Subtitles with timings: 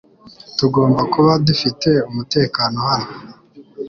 [0.57, 3.09] Tugomba kuba dufite umutekano hano.